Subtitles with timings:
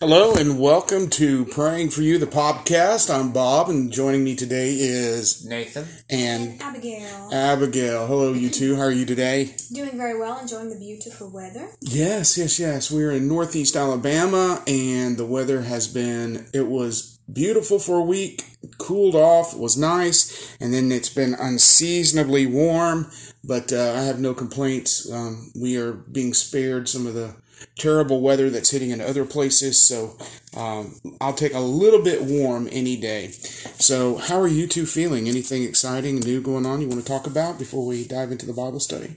[0.00, 3.12] Hello and welcome to Praying for You, the podcast.
[3.12, 5.88] I'm Bob, and joining me today is Nathan.
[6.08, 7.30] and Abigail.
[7.32, 8.06] Abigail.
[8.06, 8.76] Hello, you two.
[8.76, 9.56] How are you today?
[9.72, 11.70] Doing very well, enjoying the beautiful weather.
[11.80, 12.92] Yes, yes, yes.
[12.92, 16.46] We're in Northeast Alabama, and the weather has been.
[16.54, 18.44] It was beautiful for a week,
[18.78, 23.10] cooled off, was nice, and then it's been unseasonably warm.
[23.42, 25.10] But uh, I have no complaints.
[25.10, 27.34] Um, we are being spared some of the
[27.76, 29.82] terrible weather that's hitting in other places.
[29.82, 30.16] So
[30.56, 33.30] um, I'll take a little bit warm any day.
[33.78, 35.28] So, how are you two feeling?
[35.28, 38.52] Anything exciting, new going on you want to talk about before we dive into the
[38.52, 39.16] Bible study?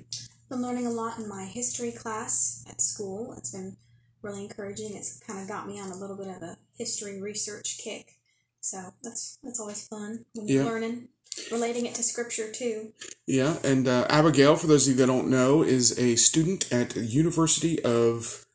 [0.49, 3.33] Been learning a lot in my history class at school.
[3.37, 3.77] It's been
[4.21, 4.95] really encouraging.
[4.95, 8.17] It's kind of got me on a little bit of a history research kick.
[8.59, 10.69] So that's that's always fun when you're Yeah.
[10.69, 11.07] learning,
[11.51, 12.93] relating it to scripture too.
[13.27, 16.95] Yeah, and uh, Abigail, for those of you that don't know, is a student at
[16.95, 18.45] University of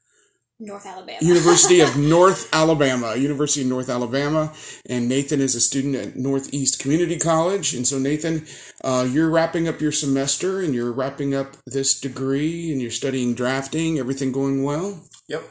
[0.58, 1.18] North Alabama.
[1.20, 4.52] University of North Alabama, University of North Alabama,
[4.88, 7.74] and Nathan is a student at Northeast Community College.
[7.74, 8.46] And so, Nathan,
[8.82, 13.34] uh, you're wrapping up your semester, and you're wrapping up this degree, and you're studying
[13.34, 13.98] drafting.
[13.98, 15.02] Everything going well?
[15.28, 15.42] Yep.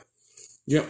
[0.67, 0.87] Yep.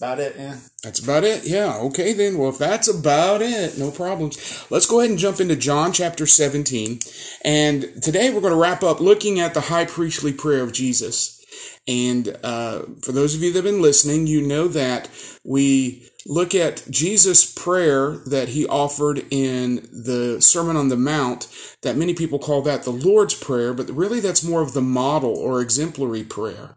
[0.00, 0.56] About it, yeah.
[0.82, 1.44] That's about it.
[1.44, 1.76] Yeah.
[1.76, 2.38] Okay, then.
[2.38, 4.64] Well, if that's about it, no problems.
[4.70, 7.00] Let's go ahead and jump into John chapter 17.
[7.44, 11.44] And today we're going to wrap up looking at the high priestly prayer of Jesus.
[11.86, 15.10] And uh, for those of you that have been listening, you know that
[15.44, 21.48] we look at Jesus' prayer that he offered in the Sermon on the Mount,
[21.82, 25.36] that many people call that the Lord's Prayer, but really that's more of the model
[25.36, 26.76] or exemplary prayer.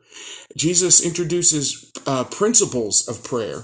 [0.55, 3.63] Jesus introduces uh, principles of prayer.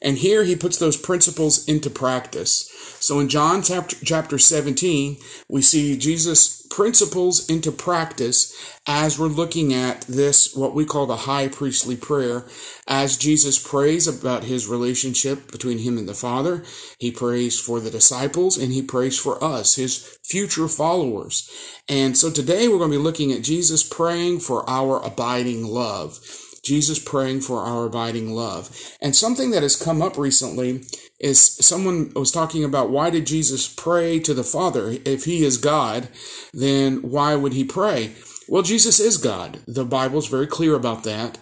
[0.00, 2.70] And here he puts those principles into practice.
[3.00, 5.18] So in John chapter, chapter 17,
[5.48, 8.54] we see Jesus' principles into practice
[8.86, 12.46] as we're looking at this, what we call the high priestly prayer.
[12.86, 16.64] As Jesus prays about his relationship between him and the Father,
[16.98, 21.50] he prays for the disciples and he prays for us, his future followers.
[21.88, 26.20] And so today we're going to be looking at Jesus praying for our abiding love.
[26.62, 28.70] Jesus praying for our abiding love.
[29.00, 30.84] And something that has come up recently
[31.20, 34.96] is someone was talking about why did Jesus pray to the Father?
[35.04, 36.08] If he is God,
[36.52, 38.12] then why would he pray?
[38.48, 39.60] Well, Jesus is God.
[39.66, 41.38] The Bible's very clear about that.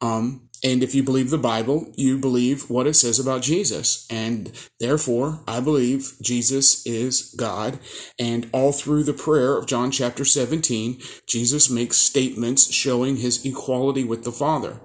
[0.00, 4.06] Um, and if you believe the Bible, you believe what it says about Jesus.
[4.10, 7.78] And therefore, I believe Jesus is God.
[8.18, 14.02] And all through the prayer of John chapter 17, Jesus makes statements showing his equality
[14.02, 14.80] with the Father.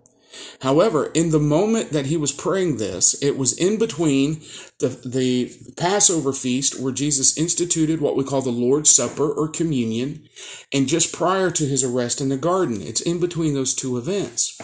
[0.61, 4.41] However, in the moment that he was praying this, it was in between
[4.79, 10.27] the, the Passover feast where Jesus instituted what we call the Lord's Supper or communion,
[10.73, 12.81] and just prior to his arrest in the garden.
[12.81, 14.57] It's in between those two events.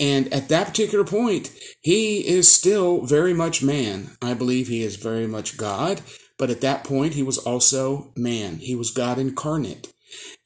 [0.00, 4.10] And at that particular point, he is still very much man.
[4.22, 6.02] I believe he is very much God,
[6.38, 8.56] but at that point, he was also man.
[8.56, 9.92] He was God incarnate.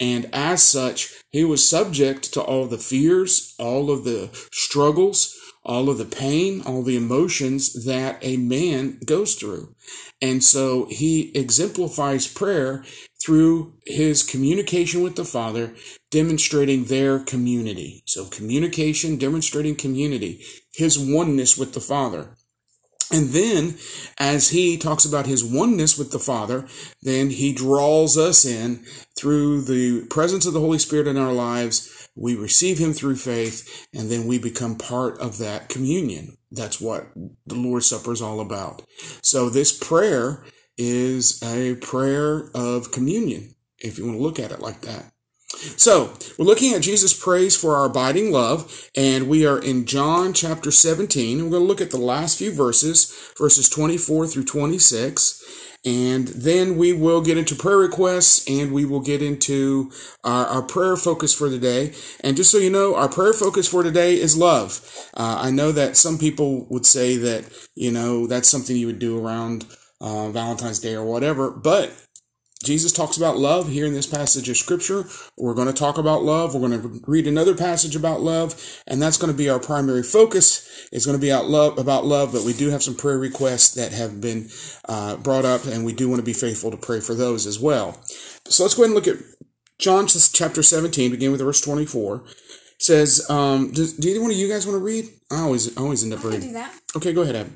[0.01, 5.89] And as such, he was subject to all the fears, all of the struggles, all
[5.89, 9.75] of the pain, all the emotions that a man goes through.
[10.21, 12.85] And so he exemplifies prayer
[13.25, 15.75] through his communication with the Father,
[16.11, 18.03] demonstrating their community.
[18.07, 22.37] So communication, demonstrating community, his oneness with the Father.
[23.13, 23.77] And then,
[24.19, 26.67] as he talks about his oneness with the Father,
[27.03, 28.85] then he draws us in
[29.17, 32.09] through the presence of the Holy Spirit in our lives.
[32.17, 36.39] We receive him through faith, and then we become part of that communion.
[36.51, 37.07] That's what
[37.47, 38.83] the Lord's Supper is all about.
[39.23, 40.43] So, this prayer
[40.79, 45.12] is a prayer of communion, if you want to look at it like that.
[45.63, 50.33] So, we're looking at Jesus' praise for our abiding love, and we are in John
[50.33, 51.39] chapter 17.
[51.39, 55.43] We're going to look at the last few verses, verses 24 through 26,
[55.85, 59.93] and then we will get into prayer requests and we will get into
[60.25, 61.93] our, our prayer focus for today.
[62.21, 64.81] And just so you know, our prayer focus for today is love.
[65.15, 67.45] Uh, I know that some people would say that,
[67.77, 69.65] you know, that's something you would do around
[70.01, 71.93] uh, Valentine's Day or whatever, but
[72.63, 75.05] Jesus talks about love here in this passage of scripture.
[75.37, 76.55] We're going to talk about love.
[76.55, 78.55] We're going to read another passage about love,
[78.87, 80.89] and that's going to be our primary focus.
[80.93, 83.75] It's going to be out love about love, but we do have some prayer requests
[83.75, 84.49] that have been
[84.89, 87.59] uh, brought up, and we do want to be faithful to pray for those as
[87.59, 88.01] well.
[88.47, 89.23] So let's go ahead and look at
[89.79, 92.17] John chapter 17, begin with verse 24.
[92.27, 92.33] It
[92.79, 95.07] says, um, do, do either one of you guys want to read?
[95.31, 96.49] I always, I always end up I can reading.
[96.49, 96.75] do that.
[96.97, 97.51] Okay, go ahead, Abby.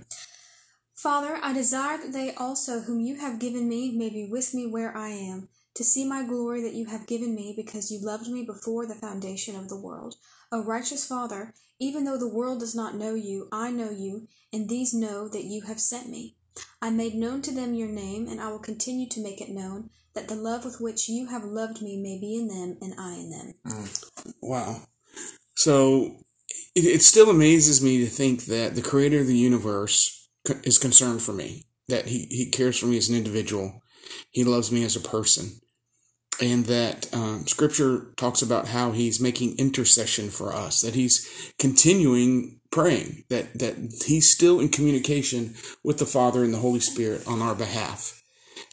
[1.06, 4.67] Father, I desire that they also, whom you have given me, may be with me
[4.67, 8.26] where I am, to see my glory that you have given me because you loved
[8.29, 10.17] me before the foundation of the world.
[10.50, 14.69] O righteous Father, even though the world does not know you, I know you, and
[14.69, 16.35] these know that you have sent me.
[16.82, 19.91] I made known to them your name, and I will continue to make it known,
[20.17, 23.14] that the love with which you have loved me may be in them, and I
[23.14, 23.55] in them.
[23.64, 24.35] Mm.
[24.43, 24.81] Wow.
[25.55, 26.17] So
[26.75, 30.25] it, it still amazes me to think that the creator of the universe
[30.64, 33.82] is concerned for me, that he, he cares for me as an individual,
[34.31, 35.60] he loves me as a person.
[36.40, 42.60] And that um, scripture talks about how he's making intercession for us, that he's continuing
[42.70, 47.40] praying, that, that he's still in communication with the Father and the Holy Spirit on
[47.40, 48.22] our behalf.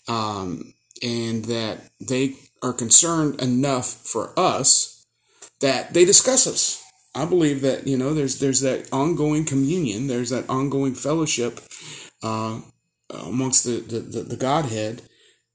[0.09, 5.05] Um, and that they are concerned enough for us
[5.61, 6.82] that they discuss us.
[7.15, 11.59] I believe that you know there's there's that ongoing communion, there's that ongoing fellowship
[12.23, 12.59] uh,
[13.09, 15.03] amongst the, the the the Godhead,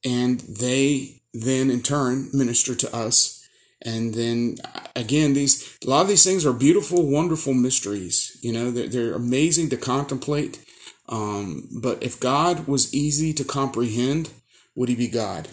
[0.04, 3.34] and they then in turn minister to us.
[3.82, 4.56] And then
[4.96, 8.36] again, these a lot of these things are beautiful, wonderful mysteries.
[8.42, 10.64] You know, they're, they're amazing to contemplate.
[11.08, 14.30] Um, but if God was easy to comprehend,
[14.74, 15.48] would He be God?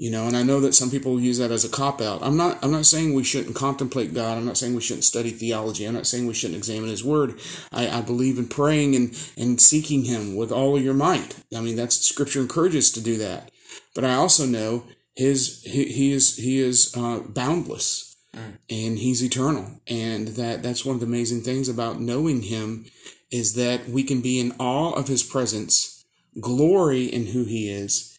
[0.00, 2.36] You know and i know that some people use that as a cop out i'm
[2.36, 4.38] not i'm not saying we shouldn't contemplate god.
[4.38, 5.84] I'm not saying we shouldn't study theology.
[5.84, 7.38] I'm not saying we shouldn't examine his word.
[7.70, 11.36] I, I believe in praying and and seeking him with all of your might.
[11.54, 13.50] I mean that's scripture encourages to do that.
[13.94, 19.80] But i also know his he, he is he is uh, boundless and he's eternal.
[19.86, 22.86] And that that's one of the amazing things about knowing him
[23.30, 26.04] is that we can be in awe of his presence
[26.40, 28.16] glory in who he is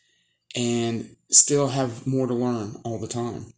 [0.56, 3.54] and still have more to learn all the time.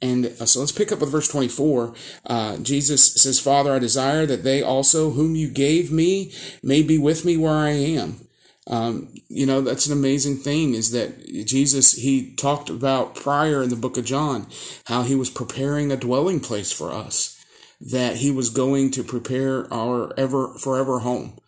[0.00, 1.94] And uh, so let's pick up with verse 24.
[2.26, 6.32] Uh, Jesus says, Father, I desire that they also, whom you gave me,
[6.62, 8.20] may be with me where I am.
[8.66, 13.68] Um, you know, that's an amazing thing is that Jesus, he talked about prior in
[13.68, 14.46] the book of John,
[14.86, 17.38] how he was preparing a dwelling place for us,
[17.78, 21.38] that he was going to prepare our ever, forever home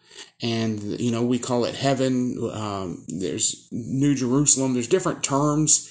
[0.43, 2.39] and you know we call it heaven.
[2.53, 4.75] Um, there's new jerusalem.
[4.75, 5.91] There's different terms.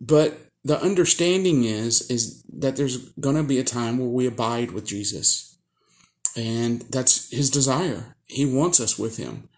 [0.00, 4.70] But the understanding is is that there's going to be a time where we abide
[4.70, 5.56] with jesus.
[6.36, 8.16] And that's his desire.
[8.26, 9.48] He wants us with him.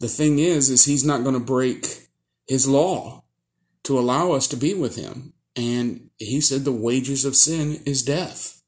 [0.00, 2.08] The thing is is he's not going to break
[2.46, 3.24] his law
[3.84, 5.34] to allow us to be with him.
[5.56, 8.62] And he said the wages of sin is death.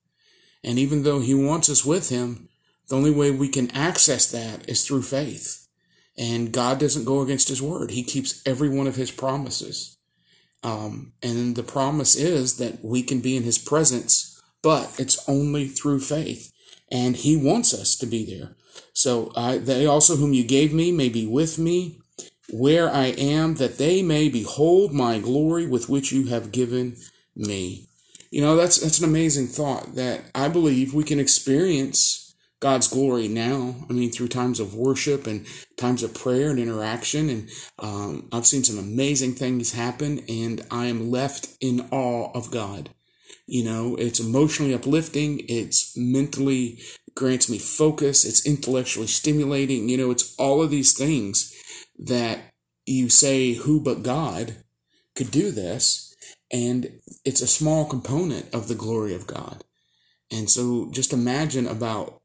[0.63, 2.46] And even though he wants us with him
[2.89, 5.67] the only way we can access that is through faith.
[6.19, 7.91] And God doesn't go against his word.
[7.91, 9.99] He keeps every one of his promises.
[10.63, 15.69] Um, and the promise is that we can be in his presence, but it's only
[15.69, 16.53] through faith.
[16.91, 18.57] And he wants us to be there.
[18.93, 21.99] So uh, they also whom you gave me may be with me
[22.51, 26.97] where I am, that they may behold my glory with which you have given
[27.35, 27.89] me.
[28.31, 32.26] You know, that's that's an amazing thought that I believe we can experience
[32.61, 33.75] God's glory now.
[33.89, 37.29] I mean, through times of worship and times of prayer and interaction.
[37.29, 42.51] And um, I've seen some amazing things happen, and I am left in awe of
[42.51, 42.91] God.
[43.47, 46.81] You know, it's emotionally uplifting, it's mentally
[47.15, 49.89] grants me focus, it's intellectually stimulating.
[49.89, 51.53] You know, it's all of these things
[51.99, 52.41] that
[52.87, 54.57] you say, who but God
[55.15, 56.15] could do this?
[56.53, 59.65] And it's a small component of the glory of God.
[60.31, 62.21] And so just imagine about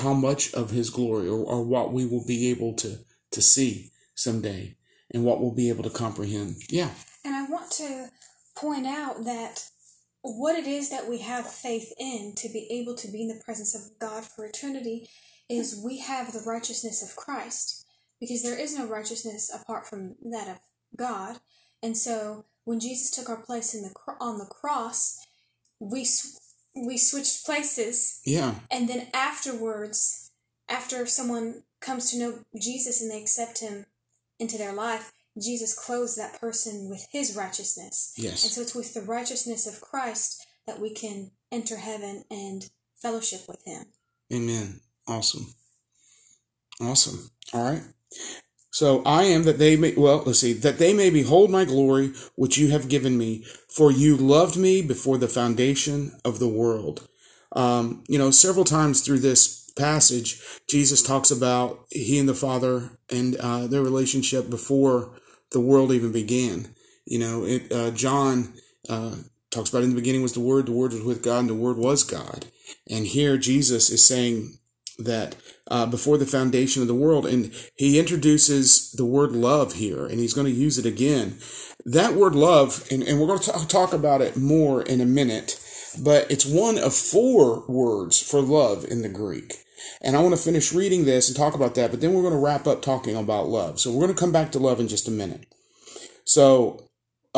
[0.00, 2.98] how much of his glory or, or what we will be able to
[3.30, 4.76] to see someday
[5.12, 6.90] and what we'll be able to comprehend yeah
[7.24, 8.08] And I want to
[8.56, 9.64] point out that
[10.22, 13.42] what it is that we have faith in to be able to be in the
[13.44, 15.08] presence of God for eternity
[15.48, 17.86] is we have the righteousness of Christ
[18.20, 20.58] because there is no righteousness apart from that of
[20.96, 21.38] God.
[21.82, 25.24] And so when Jesus took our place in the on the cross,
[25.80, 26.04] we
[26.86, 30.30] we switched places yeah and then afterwards,
[30.68, 33.86] after someone comes to know Jesus and they accept him
[34.38, 38.12] into their life, Jesus clothes that person with his righteousness.
[38.16, 38.44] Yes.
[38.44, 42.68] And so it's with the righteousness of Christ that we can enter heaven and
[43.00, 43.84] fellowship with him.
[44.32, 45.54] amen awesome
[46.80, 47.82] awesome all right
[48.78, 52.12] so i am that they may well let's see that they may behold my glory
[52.36, 53.44] which you have given me
[53.78, 57.06] for you loved me before the foundation of the world.
[57.52, 62.90] Um, you know several times through this passage jesus talks about he and the father
[63.08, 65.12] and uh, their relationship before
[65.52, 66.74] the world even began.
[67.06, 68.54] You know it, uh, john
[68.88, 69.14] uh,
[69.50, 71.54] talks about in the beginning was the word the word was with god and the
[71.54, 72.46] word was god.
[72.90, 74.57] And here jesus is saying
[74.98, 75.36] that
[75.70, 80.18] uh, before the foundation of the world and he introduces the word love here and
[80.18, 81.38] he's going to use it again
[81.84, 85.58] that word love, and, and we're going to talk about it more in a minute,
[86.02, 89.64] but it's one of four words for love in the Greek.
[90.02, 92.34] And I want to finish reading this and talk about that, but then we're going
[92.34, 93.80] to wrap up talking about love.
[93.80, 95.46] So we're going to come back to love in just a minute.
[96.24, 96.87] So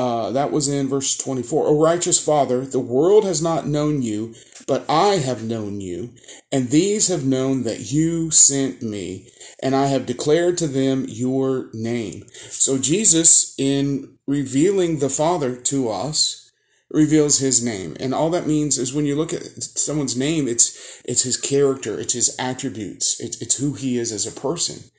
[0.00, 1.66] uh, that was in verse 24.
[1.66, 4.35] O righteous Father, the world has not known you,
[4.66, 6.14] but I have known you,
[6.50, 9.28] and these have known that you sent me,
[9.62, 12.25] and I have declared to them your name.
[12.49, 16.50] So Jesus, in revealing the Father to us,
[16.90, 17.95] reveals his name.
[18.00, 22.00] And all that means is when you look at someone's name, it's it's his character,
[22.00, 24.90] it's his attributes, it's, it's who he is as a person.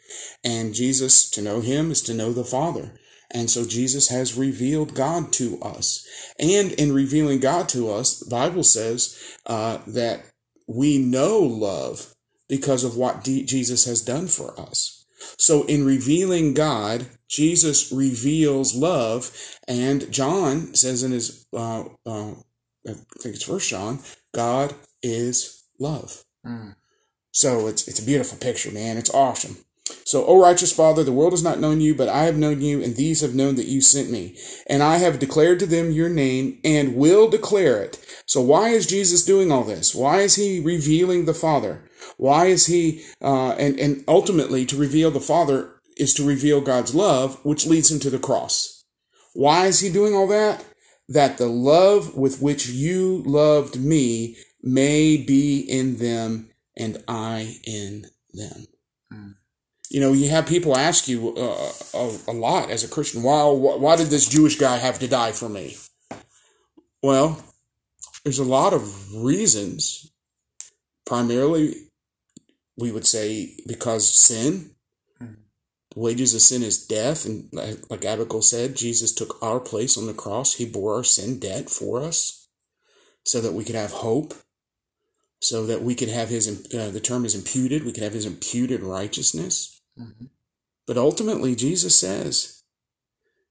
[0.44, 2.94] And Jesus, to know him is to know the Father.
[3.34, 6.06] And so Jesus has revealed God to us.
[6.38, 10.26] And in revealing God to us, the Bible says uh, that
[10.68, 12.14] we know love
[12.50, 15.06] because of what D- Jesus has done for us.
[15.38, 19.32] So in revealing God, Jesus reveals love.
[19.68, 22.32] And John says in his, uh, uh,
[22.88, 24.00] I think it's First John,
[24.34, 26.24] God is love.
[26.46, 26.76] Mm.
[27.32, 28.98] So it's it's a beautiful picture, man.
[28.98, 29.58] It's awesome.
[30.06, 32.84] So, O righteous Father, the world has not known you, but I have known you,
[32.84, 34.38] and these have known that you sent me.
[34.68, 38.00] And I have declared to them your name and will declare it.
[38.26, 39.96] So, why is Jesus doing all this?
[39.96, 41.84] Why is he revealing the Father?
[42.18, 46.96] Why is he, uh, and, and ultimately to reveal the Father is to reveal God's
[46.96, 48.84] love, which leads him to the cross.
[49.34, 50.66] Why is he doing all that?
[51.08, 58.06] That the love with which you loved me may be in them and I in
[58.34, 58.66] them.
[59.14, 59.41] Mm
[59.92, 63.44] you know, you have people ask you uh, a, a, lot as a Christian, why,
[63.44, 65.76] why did this Jewish guy have to die for me?
[67.04, 67.44] Well,
[68.24, 70.10] there's a lot of reasons.
[71.06, 71.76] Primarily,
[72.78, 74.72] we would say because sin.
[75.20, 77.26] The wages of sin is death.
[77.26, 77.50] And
[77.90, 80.54] like Abigail said, Jesus took our place on the cross.
[80.54, 82.48] He bore our sin debt for us
[83.26, 84.36] so that we could have hope,
[85.42, 88.26] so that we could have his, uh, the term is imputed, we could have his
[88.26, 89.81] imputed righteousness.
[90.00, 90.26] Mm-hmm.
[90.88, 92.64] But ultimately, Jesus says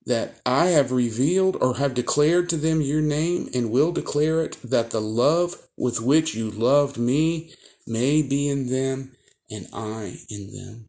[0.07, 4.59] that I have revealed or have declared to them your name and will declare it
[4.65, 7.55] that the love with which you loved me
[7.87, 9.13] may be in them
[9.51, 10.89] and I in them.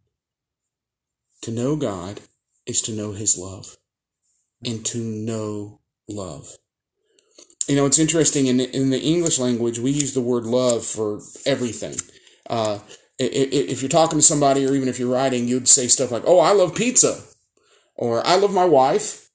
[1.43, 2.21] To know God
[2.65, 3.77] is to know his love
[4.65, 6.49] and to know love.
[7.67, 11.21] You know, it's interesting in, in the English language, we use the word love for
[11.45, 11.95] everything.
[12.49, 12.79] Uh,
[13.25, 16.39] if you're talking to somebody or even if you're writing, you'd say stuff like, Oh,
[16.39, 17.21] I love pizza
[17.95, 19.29] or I love my wife.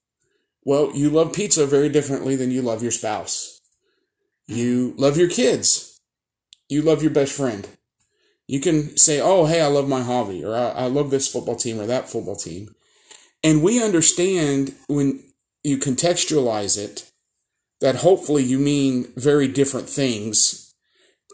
[0.65, 3.61] Well, you love pizza very differently than you love your spouse.
[4.47, 6.01] You love your kids.
[6.69, 7.69] You love your best friend.
[8.49, 11.57] You can say, Oh, hey, I love my hobby or I, I love this football
[11.57, 12.75] team or that football team.
[13.45, 15.23] And we understand when
[15.63, 17.11] you contextualize it
[17.81, 20.75] that hopefully you mean very different things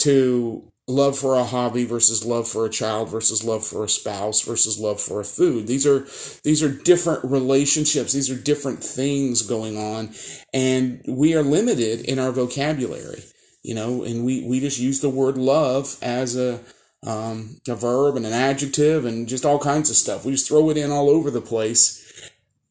[0.00, 4.42] to love for a hobby versus love for a child versus love for a spouse
[4.42, 5.66] versus love for a food.
[5.66, 6.06] These are
[6.42, 8.12] these are different relationships.
[8.12, 10.14] These are different things going on
[10.52, 13.22] and we are limited in our vocabulary
[13.62, 16.60] you know and we we just use the word love as a
[17.06, 20.24] um, a verb and an adjective and just all kinds of stuff.
[20.24, 21.98] We just throw it in all over the place.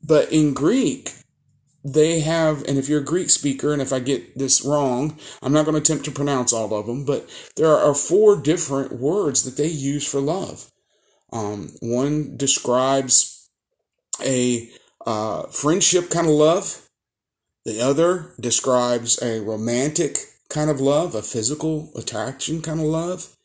[0.03, 1.13] But in greek
[1.83, 5.53] they have, and if you're a Greek speaker, and if I get this wrong, I'm
[5.53, 9.43] not going to attempt to pronounce all of them, but there are four different words
[9.43, 10.71] that they use for love.
[11.33, 13.49] Um, one describes
[14.23, 14.69] a
[15.05, 16.87] uh, friendship kind of love.
[17.65, 20.17] The other describes a romantic
[20.49, 23.35] kind of love, a physical attraction kind of love.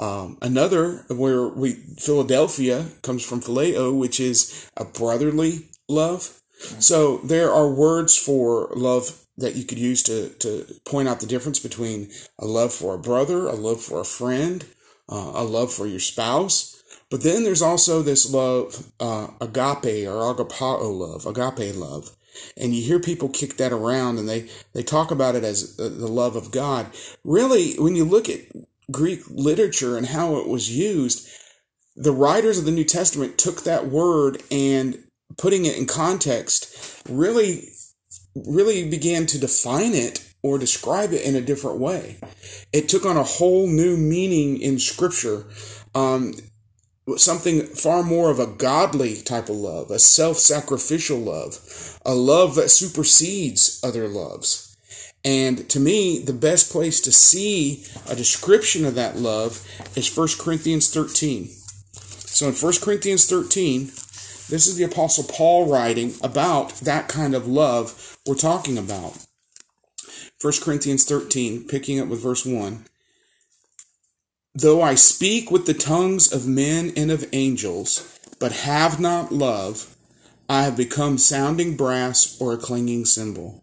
[0.00, 6.40] Um, another, where we Philadelphia comes from phileo, which is a brotherly love.
[6.58, 11.26] So there are words for love that you could use to, to point out the
[11.26, 14.64] difference between a love for a brother, a love for a friend,
[15.08, 16.82] uh, a love for your spouse.
[17.10, 22.10] But then there's also this love, uh, agape or agapao love, agape love.
[22.56, 25.88] And you hear people kick that around and they, they talk about it as the
[25.88, 26.88] love of God.
[27.24, 28.40] Really, when you look at
[28.90, 31.28] Greek literature and how it was used,
[31.96, 35.02] the writers of the New Testament took that word and
[35.38, 37.70] putting it in context really
[38.46, 42.18] really began to define it or describe it in a different way.
[42.72, 45.46] It took on a whole new meaning in scripture.
[45.94, 46.34] Um,
[47.16, 52.54] something far more of a godly type of love, a self sacrificial love, a love
[52.56, 54.76] that supersedes other loves.
[55.24, 59.66] And to me, the best place to see a description of that love
[59.96, 61.48] is 1 Corinthians 13.
[61.48, 63.90] So in 1 Corinthians 13,
[64.48, 69.26] This is the Apostle Paul writing about that kind of love we're talking about.
[70.40, 72.86] 1 Corinthians 13, picking up with verse 1.
[74.54, 79.94] Though I speak with the tongues of men and of angels, but have not love,
[80.48, 83.62] I have become sounding brass or a clanging cymbal.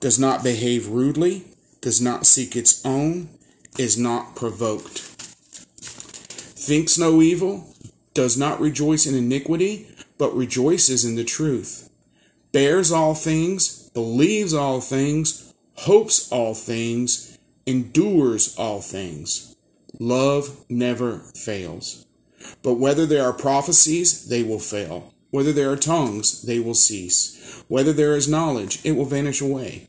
[0.00, 1.44] does not behave rudely,
[1.80, 3.28] does not seek its own,
[3.78, 4.98] is not provoked,
[5.78, 7.74] thinks no evil,
[8.14, 9.86] does not rejoice in iniquity,
[10.18, 11.90] but rejoices in the truth,
[12.52, 19.54] bears all things, believes all things, hopes all things, endures all things.
[19.98, 22.06] Love never fails.
[22.62, 25.14] But whether there are prophecies, they will fail.
[25.30, 27.64] Whether there are tongues, they will cease.
[27.68, 29.88] Whether there is knowledge, it will vanish away.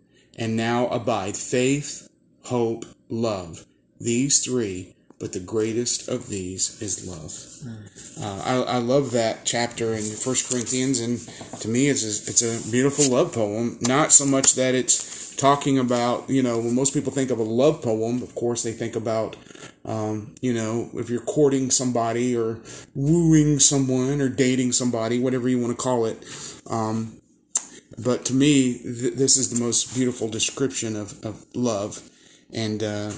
[0.41, 2.09] And now abide faith,
[2.45, 3.63] hope, love.
[3.99, 7.31] These three, but the greatest of these is love.
[8.19, 11.19] Uh, I, I love that chapter in First Corinthians, and
[11.61, 13.77] to me, it's a, it's a beautiful love poem.
[13.81, 17.43] Not so much that it's talking about, you know, when most people think of a
[17.43, 19.35] love poem, of course, they think about,
[19.85, 22.59] um, you know, if you're courting somebody or
[22.95, 26.17] wooing someone or dating somebody, whatever you want to call it.
[26.67, 27.20] Um,
[28.03, 32.09] but to me, th- this is the most beautiful description of, of love.
[32.53, 33.11] And uh,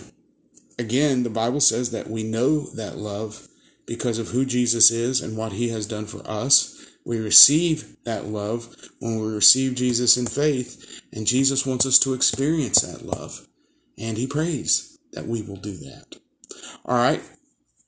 [0.80, 3.48] again, the Bible says that we know that love
[3.86, 6.86] because of who Jesus is and what he has done for us.
[7.06, 12.13] We receive that love when we receive Jesus in faith, and Jesus wants us to
[12.13, 13.46] experience that love.
[13.98, 16.15] And he prays that we will do that.
[16.86, 17.22] All right.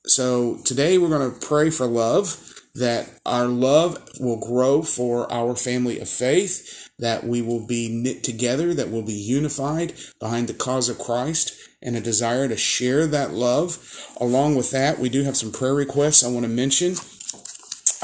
[0.06, 5.56] So today we're going to pray for love, that our love will grow for our
[5.56, 10.54] family of faith that we will be knit together, that we'll be unified behind the
[10.54, 13.78] cause of Christ, and a desire to share that love.
[14.20, 16.96] Along with that, we do have some prayer requests I want to mention.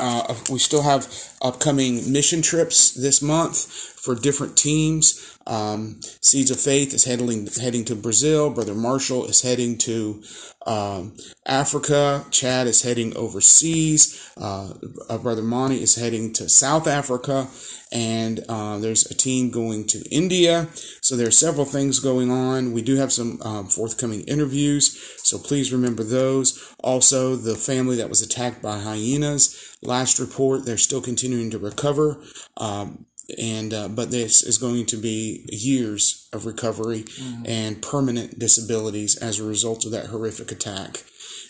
[0.02, 1.08] Uh, we still have
[1.44, 3.66] upcoming mission trips this month
[4.02, 5.38] for different teams.
[5.46, 8.50] Um, Seeds of Faith is heading heading to Brazil.
[8.50, 10.24] Brother Marshall is heading to
[10.66, 12.26] um, Africa.
[12.32, 14.32] Chad is heading overseas.
[14.38, 14.74] Uh,
[15.10, 17.48] uh, Brother Monty is heading to South Africa,
[17.92, 20.68] and uh, there's a team going to India.
[21.02, 22.74] So there are several things going on.
[22.74, 26.74] We do have some um, forthcoming interviews, so please remember those.
[26.84, 29.71] Also, the family that was attacked by hyenas.
[29.84, 32.22] Last report, they're still continuing to recover.
[32.58, 33.06] Um,
[33.38, 37.44] and uh, but this is going to be years of recovery mm-hmm.
[37.46, 41.04] and permanent disabilities as a result of that horrific attack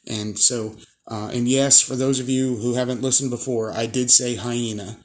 [0.08, 0.76] and so
[1.08, 4.98] uh, and yes for those of you who haven't listened before i did say hyena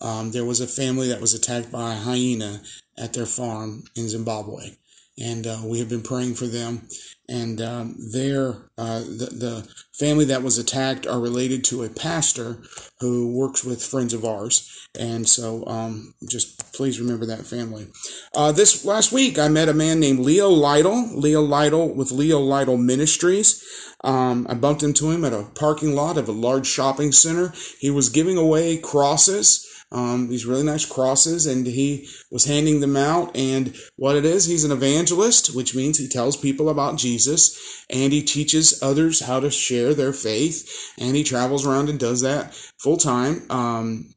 [0.00, 2.62] um, there was a family that was attacked by a hyena
[2.98, 4.70] at their farm in zimbabwe
[5.18, 6.88] and uh, we have been praying for them.
[7.28, 12.58] And um, their uh, the, the family that was attacked are related to a pastor
[13.00, 14.88] who works with friends of ours.
[14.98, 17.86] And so um, just please remember that family.
[18.34, 22.40] Uh, this last week i met a man named leo lytle leo lytle with leo
[22.40, 23.64] lytle ministries.
[24.02, 27.54] Um, i bumped into him at a parking lot of a large shopping center.
[27.78, 32.96] He was giving away crosses um, these really nice crosses, and he was handing them
[32.96, 33.34] out.
[33.36, 38.12] And what it is, he's an evangelist, which means he tells people about Jesus, and
[38.12, 42.52] he teaches others how to share their faith, and he travels around and does that
[42.78, 43.42] full time.
[43.50, 44.12] Um,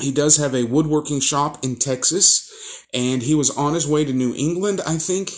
[0.00, 2.48] he does have a woodworking shop in Texas,
[2.92, 5.30] and he was on his way to New England, I think.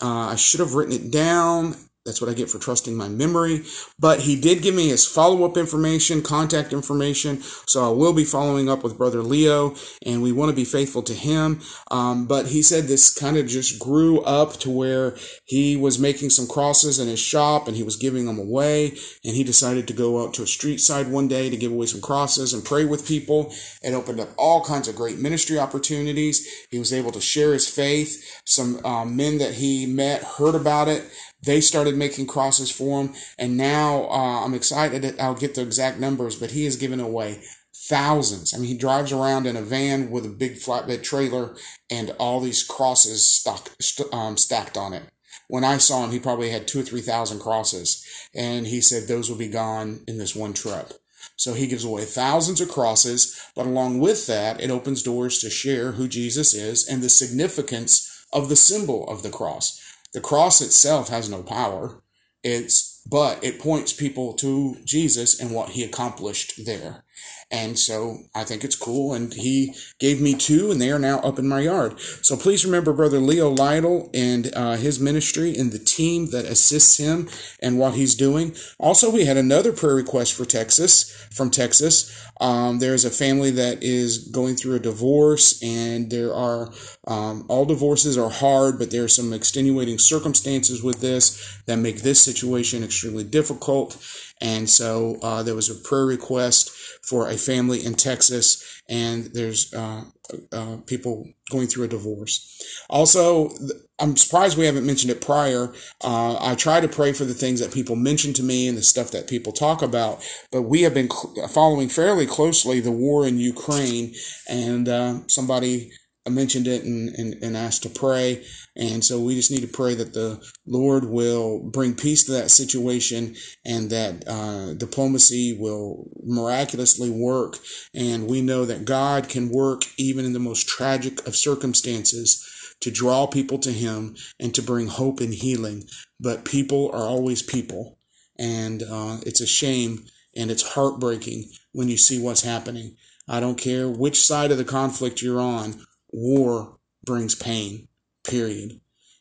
[0.00, 1.74] Uh, I should have written it down.
[2.04, 3.62] That's what I get for trusting my memory.
[3.98, 7.42] But he did give me his follow up information, contact information.
[7.66, 11.02] So I will be following up with Brother Leo, and we want to be faithful
[11.04, 11.60] to him.
[11.92, 16.30] Um, but he said this kind of just grew up to where he was making
[16.30, 18.96] some crosses in his shop and he was giving them away.
[19.24, 21.86] And he decided to go out to a street side one day to give away
[21.86, 23.54] some crosses and pray with people.
[23.82, 26.46] It opened up all kinds of great ministry opportunities.
[26.70, 28.40] He was able to share his faith.
[28.44, 31.04] Some um, men that he met heard about it
[31.42, 35.02] they started making crosses for him, and now uh, I'm excited.
[35.02, 37.42] That I'll get the exact numbers, but he has given away
[37.74, 38.54] thousands.
[38.54, 41.56] I mean, he drives around in a van with a big flatbed trailer
[41.90, 45.02] and all these crosses stock, st- um, stacked on it.
[45.48, 49.08] When I saw him, he probably had two or three thousand crosses, and he said
[49.08, 50.92] those will be gone in this one trip.
[51.36, 55.50] So he gives away thousands of crosses, but along with that, it opens doors to
[55.50, 59.81] share who Jesus is and the significance of the symbol of the cross.
[60.12, 62.02] The cross itself has no power.
[62.42, 67.04] It's but it points people to Jesus and what he accomplished there.
[67.52, 69.12] And so I think it's cool.
[69.12, 72.00] And he gave me two, and they are now up in my yard.
[72.00, 76.96] So please remember Brother Leo Lytle and uh, his ministry and the team that assists
[76.96, 77.28] him
[77.60, 78.56] and what he's doing.
[78.78, 82.10] Also, we had another prayer request for Texas from Texas.
[82.40, 86.72] Um, there's a family that is going through a divorce, and there are
[87.06, 92.00] um, all divorces are hard, but there are some extenuating circumstances with this that make
[92.00, 93.96] this situation extremely difficult.
[94.40, 96.72] And so uh, there was a prayer request
[97.06, 100.04] for a family in Texas, and there's uh,
[100.52, 102.62] uh, people going through a divorce.
[102.88, 103.50] Also,
[103.98, 105.72] I'm surprised we haven't mentioned it prior.
[106.02, 108.82] Uh, I try to pray for the things that people mention to me and the
[108.82, 113.26] stuff that people talk about, but we have been cl- following fairly closely the war
[113.26, 114.14] in Ukraine,
[114.48, 115.90] and uh, somebody
[116.28, 118.44] mentioned it and, and, and asked to pray.
[118.74, 122.50] And so we just need to pray that the Lord will bring peace to that
[122.50, 127.58] situation and that uh, diplomacy will miraculously work.
[127.92, 132.48] And we know that God can work even in the most tragic of circumstances
[132.80, 135.84] to draw people to Him and to bring hope and healing.
[136.18, 137.98] But people are always people.
[138.38, 142.96] And uh, it's a shame and it's heartbreaking when you see what's happening.
[143.28, 147.88] I don't care which side of the conflict you're on, war brings pain
[148.24, 148.80] period.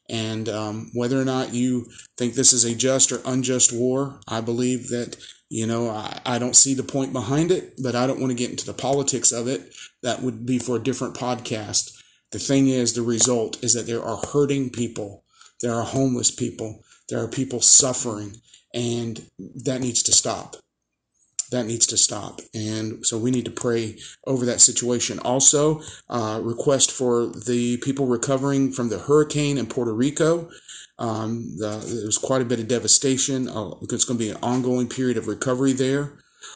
[0.09, 1.87] And um, whether or not you
[2.17, 5.15] think this is a just or unjust war, I believe that,
[5.49, 8.37] you know, I, I don't see the point behind it, but I don't want to
[8.37, 9.73] get into the politics of it.
[10.03, 11.97] That would be for a different podcast.
[12.31, 15.23] The thing is, the result is that there are hurting people,
[15.61, 18.37] there are homeless people, there are people suffering,
[18.73, 19.25] and
[19.63, 20.55] that needs to stop
[21.51, 22.41] that needs to stop.
[22.53, 25.19] And so we need to pray over that situation.
[25.19, 30.49] Also, uh, request for the people recovering from the hurricane in Puerto Rico.
[30.97, 33.47] Um, the, there was quite a bit of devastation.
[33.47, 36.13] Uh, it's going to be an ongoing period of recovery there.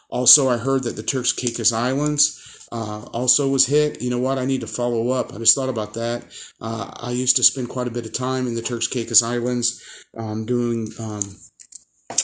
[0.10, 4.02] Also, I heard that the Turks Caicos Islands uh, also was hit.
[4.02, 4.38] You know what?
[4.38, 5.34] I need to follow up.
[5.34, 6.26] I just thought about that.
[6.62, 9.84] Uh, I used to spend quite a bit of time in the Turks Caicos Islands
[10.18, 11.22] um, doing um,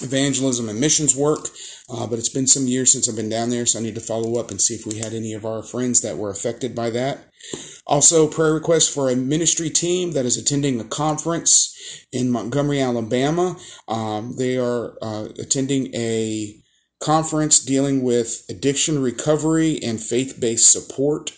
[0.01, 1.49] evangelism and missions work.
[1.89, 4.01] Uh, but it's been some years since I've been down there, so I need to
[4.01, 6.89] follow up and see if we had any of our friends that were affected by
[6.91, 7.25] that.
[7.85, 11.75] Also, prayer request for a ministry team that is attending a conference
[12.11, 13.57] in Montgomery, Alabama.
[13.87, 16.55] Um, they are uh, attending a
[17.01, 21.31] conference dealing with addiction recovery and faith based support.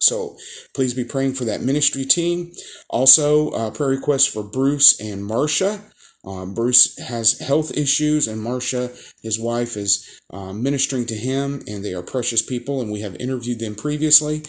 [0.00, 0.36] So
[0.74, 2.52] please be praying for that ministry team.
[2.90, 5.80] Also, uh, prayer request for Bruce and Marcia.
[6.26, 8.90] Um, Bruce has health issues, and Marcia,
[9.22, 13.16] his wife, is uh, ministering to him, and they are precious people, and we have
[13.16, 14.42] interviewed them previously.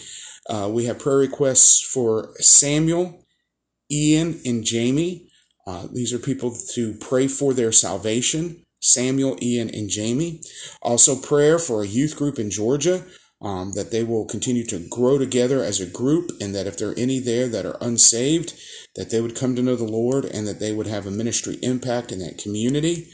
[0.49, 3.25] Uh, we have prayer requests for Samuel,
[3.91, 5.27] Ian, and Jamie.
[5.67, 8.63] Uh, these are people to pray for their salvation.
[8.79, 10.41] Samuel, Ian, and Jamie.
[10.81, 13.03] Also, prayer for a youth group in Georgia
[13.41, 16.89] um, that they will continue to grow together as a group, and that if there
[16.89, 18.53] are any there that are unsaved,
[18.95, 21.57] that they would come to know the Lord and that they would have a ministry
[21.61, 23.09] impact in that community.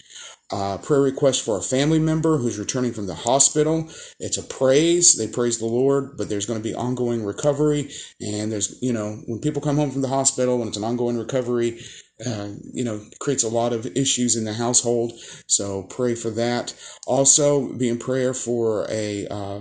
[0.51, 3.89] Uh, prayer request for a family member who's returning from the hospital.
[4.19, 5.15] It's a praise.
[5.15, 7.89] They praise the Lord, but there's going to be ongoing recovery.
[8.19, 11.17] And there's, you know, when people come home from the hospital, when it's an ongoing
[11.17, 11.79] recovery,
[12.25, 15.13] uh, you know, creates a lot of issues in the household.
[15.47, 16.73] So pray for that.
[17.07, 19.59] Also, be in prayer for a, uh,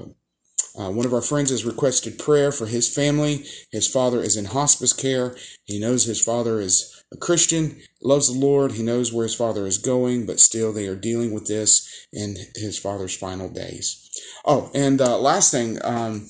[0.81, 3.45] uh, one of our friends has requested prayer for his family.
[3.71, 5.37] His father is in hospice care.
[5.65, 8.73] He knows his father is a Christian, loves the Lord.
[8.73, 12.37] He knows where his father is going, but still they are dealing with this in
[12.55, 14.09] his father's final days.
[14.47, 16.29] Oh, and uh, last thing, um,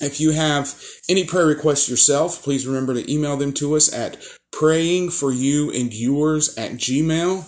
[0.00, 4.22] if you have any prayer requests yourself, please remember to email them to us at
[4.52, 7.44] praying for you and yours at gmail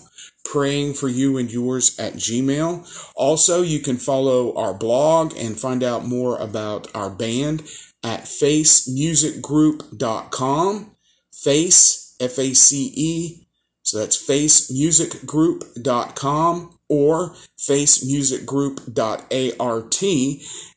[0.50, 2.86] praying for you and yours at Gmail.
[3.14, 7.62] Also, you can follow our blog and find out more about our band
[8.02, 10.96] at facemusicgroup.com.
[11.32, 13.48] Face, F A C E.
[13.82, 20.02] So that's facemusicgroup.com or facemusicgroup.art.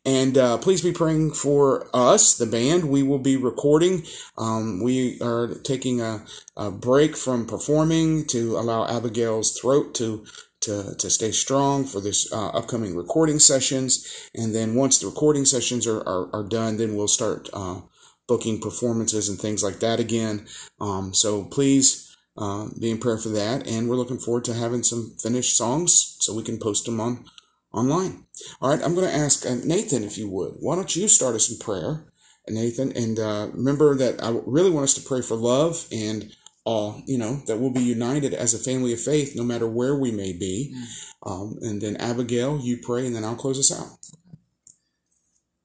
[0.06, 2.90] And uh, please be praying for us, the band.
[2.90, 4.04] We will be recording.
[4.38, 6.26] Um, we are taking a,
[6.58, 10.26] a break from performing to allow Abigail's throat to
[10.62, 14.30] to, to stay strong for this uh, upcoming recording sessions.
[14.36, 17.82] And then once the recording sessions are, are, are done, then we'll start uh,
[18.28, 20.48] booking performances and things like that again.
[20.82, 22.09] Um, so please
[22.40, 23.68] uh, be in prayer for that.
[23.68, 27.26] And we're looking forward to having some finished songs so we can post them on
[27.74, 28.26] online.
[28.62, 30.54] All right, I'm going to ask uh, Nathan if you would.
[30.60, 32.06] Why don't you start us in prayer,
[32.48, 32.96] Nathan?
[32.96, 37.18] And uh, remember that I really want us to pray for love and all, you
[37.18, 40.34] know, that we'll be united as a family of faith no matter where we may
[40.34, 40.74] be.
[40.76, 41.32] Mm.
[41.32, 43.98] Um, and then Abigail, you pray, and then I'll close us out.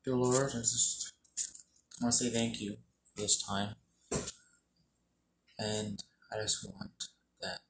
[0.05, 1.13] Dear Lord, I just
[2.03, 2.77] want to say thank you
[3.15, 3.77] for this time.
[5.59, 6.03] And
[6.35, 7.05] I just want
[7.41, 7.61] that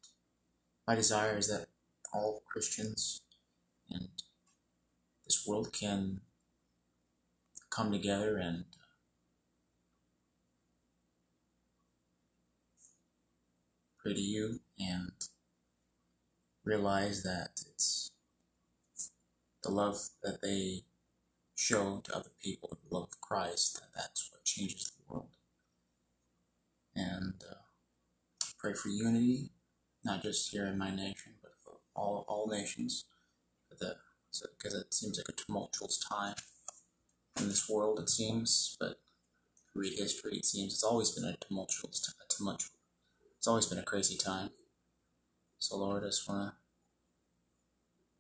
[0.87, 1.67] my desire is that
[2.15, 3.21] all Christians
[3.91, 4.09] and
[5.27, 6.21] this world can
[7.69, 8.65] come together and
[14.03, 15.13] pray to you and
[16.65, 18.11] realize that it's
[19.63, 20.85] the love that they
[21.55, 25.29] show to other people, the love of Christ, that that's what changes the world.
[26.95, 27.64] And uh,
[28.65, 29.51] pray for unity,
[30.05, 33.05] not just here in my nation, but for all, all nations,
[33.69, 36.35] because it seems like a tumultuous time
[37.39, 39.01] in this world, it seems, but
[39.75, 42.71] read history, it seems it's always been a tumultuous, a tumultuous
[43.37, 44.49] it's always been a crazy time.
[45.59, 46.57] So, Lord, I just want to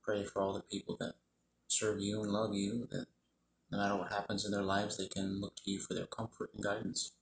[0.03, 1.15] pray for all the people that
[1.69, 3.07] serve you and love you, that
[3.71, 6.51] no matter what happens in their lives, they can look to you for their comfort
[6.53, 7.13] and guidance.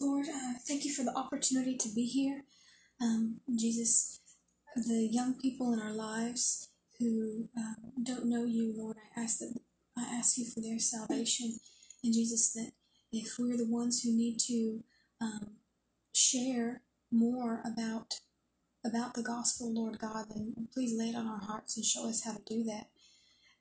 [0.00, 2.44] Lord, uh, thank you for the opportunity to be here.
[3.00, 4.20] Um, Jesus,
[4.76, 9.54] the young people in our lives who uh, don't know you, Lord, I ask that
[9.96, 11.58] I ask you for their salvation,
[12.02, 12.72] and Jesus, that
[13.12, 14.82] if we're the ones who need to
[15.20, 15.52] um,
[16.12, 18.20] share more about
[18.84, 22.24] about the gospel, Lord God, then please lay it on our hearts and show us
[22.24, 22.88] how to do that.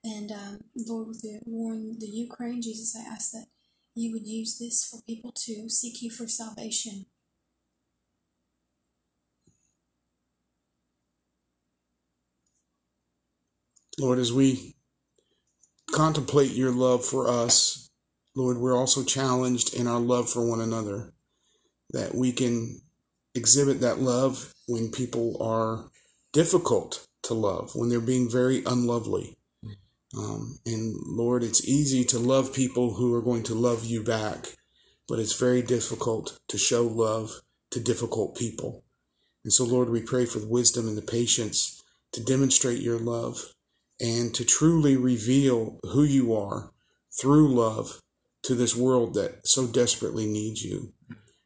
[0.03, 3.45] And um, Lord, with the war in the Ukraine, Jesus, I ask that
[3.95, 7.05] you would use this for people to seek you for salvation.
[13.99, 14.75] Lord, as we
[15.91, 17.89] contemplate your love for us,
[18.35, 21.13] Lord, we're also challenged in our love for one another
[21.91, 22.81] that we can
[23.35, 25.91] exhibit that love when people are
[26.31, 29.37] difficult to love, when they're being very unlovely.
[30.17, 34.55] Um, and Lord, it's easy to love people who are going to love you back,
[35.07, 38.83] but it's very difficult to show love to difficult people.
[39.43, 43.53] And so, Lord, we pray for the wisdom and the patience to demonstrate your love
[43.99, 46.71] and to truly reveal who you are
[47.19, 47.99] through love
[48.43, 50.93] to this world that so desperately needs you.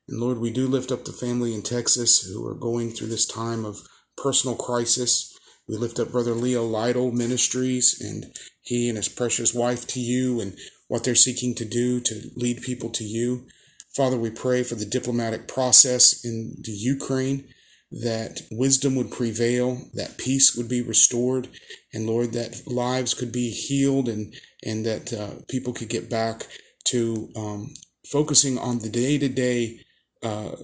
[0.08, 3.25] And Lord, we do lift up the family in Texas who are going through this
[3.25, 3.82] time of
[4.15, 5.38] personal crisis.
[5.67, 8.25] We lift up Brother Leo Lytle Ministries and
[8.67, 10.58] he and his precious wife to you and
[10.89, 13.47] what they're seeking to do to lead people to you.
[13.95, 17.47] Father, we pray for the diplomatic process in the Ukraine
[17.89, 21.47] that wisdom would prevail, that peace would be restored,
[21.93, 26.47] and Lord, that lives could be healed and, and that uh, people could get back
[26.89, 27.73] to um,
[28.12, 29.80] focusing on the day to day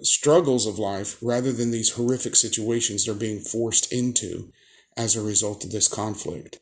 [0.02, 4.52] struggles of life rather than these horrific situations they're being forced into
[4.98, 6.60] as a result of this conflict.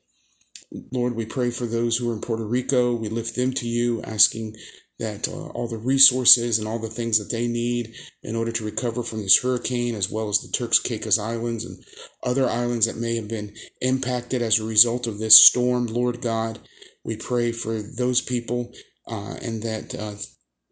[0.92, 2.96] Lord, we pray for those who are in Puerto Rico.
[2.96, 4.56] We lift them to you, asking
[5.00, 8.64] that uh, all the resources and all the things that they need in order to
[8.64, 11.84] recover from this hurricane, as well as the Turks Caicos Islands and
[12.24, 15.88] other islands that may have been impacted as a result of this storm.
[15.88, 16.60] Lord God,
[17.04, 18.72] we pray for those people
[19.08, 20.16] uh, and that uh,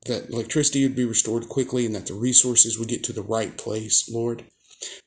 [0.06, 3.58] that electricity would be restored quickly and that the resources would get to the right
[3.58, 4.46] place, Lord.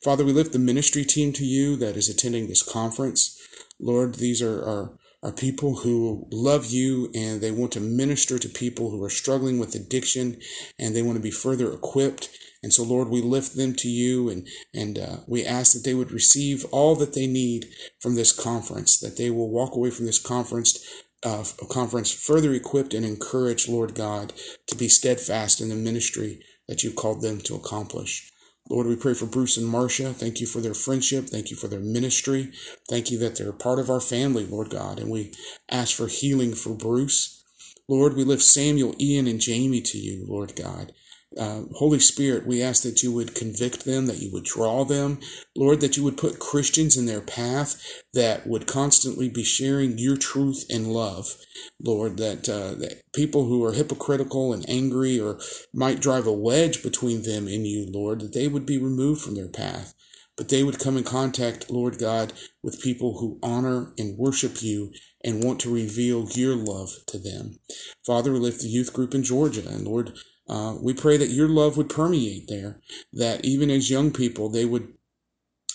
[0.02, 3.38] Father, we lift the ministry team to you that is attending this conference.
[3.82, 8.48] Lord, these are, are, are people who love you and they want to minister to
[8.48, 10.38] people who are struggling with addiction
[10.78, 12.30] and they want to be further equipped.
[12.62, 15.94] And so, Lord, we lift them to you and, and uh, we ask that they
[15.94, 17.66] would receive all that they need
[18.00, 20.78] from this conference, that they will walk away from this conference
[21.24, 24.32] uh, conference further equipped and encouraged, Lord God,
[24.66, 28.32] to be steadfast in the ministry that you called them to accomplish.
[28.68, 30.12] Lord, we pray for Bruce and Marcia.
[30.12, 31.26] Thank you for their friendship.
[31.28, 32.52] Thank you for their ministry.
[32.88, 34.98] Thank you that they're part of our family, Lord God.
[34.98, 35.32] And we
[35.68, 37.44] ask for healing for Bruce.
[37.88, 40.92] Lord, we lift Samuel, Ian, and Jamie to you, Lord God.
[41.38, 45.20] Uh, Holy Spirit, we ask that you would convict them, that you would draw them,
[45.56, 47.80] Lord, that you would put Christians in their path
[48.14, 51.36] that would constantly be sharing your truth and love,
[51.80, 55.40] Lord, that, uh, that people who are hypocritical and angry or
[55.72, 59.34] might drive a wedge between them and you, Lord, that they would be removed from
[59.34, 59.94] their path.
[60.36, 64.92] But they would come in contact, Lord God, with people who honor and worship you
[65.22, 67.58] and want to reveal your love to them.
[68.04, 70.12] Father, we lift the youth group in Georgia, and Lord,
[70.48, 72.80] uh, we pray that your love would permeate there,
[73.12, 74.92] that even as young people, they would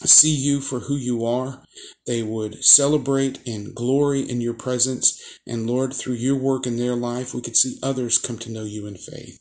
[0.05, 1.63] see you for who you are.
[2.05, 5.39] They would celebrate and glory in your presence.
[5.47, 8.63] And Lord, through your work in their life, we could see others come to know
[8.63, 9.39] you in faith.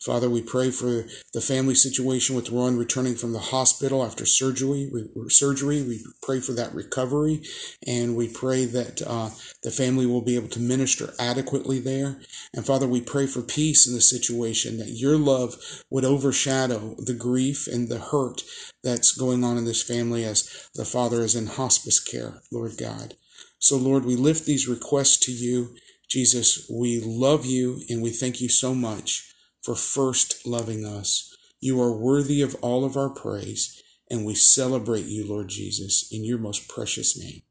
[0.00, 4.90] Father, we pray for the family situation with Ron returning from the hospital after surgery.
[4.92, 7.42] We, surgery, we pray for that recovery,
[7.86, 9.30] and we pray that uh,
[9.62, 12.20] the family will be able to minister adequately there.
[12.52, 15.56] And Father, we pray for peace in the situation, that your love
[15.88, 18.42] would overshadow the grief and the hurt
[18.84, 23.14] that's going on in this family as the father is in hospice care, Lord God.
[23.58, 25.74] So, Lord, we lift these requests to you.
[26.08, 29.32] Jesus, we love you and we thank you so much
[29.66, 31.36] for first loving us.
[31.60, 36.24] You are worthy of all of our praise, and we celebrate you, Lord Jesus, in
[36.24, 37.42] your most precious name.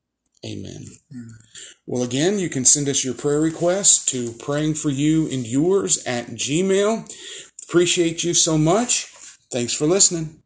[0.45, 0.85] Amen.
[1.11, 1.35] Amen.
[1.85, 6.05] Well, again, you can send us your prayer requests to praying for you and yours
[6.05, 7.13] at Gmail.
[7.67, 9.11] Appreciate you so much.
[9.51, 10.44] Thanks for listening.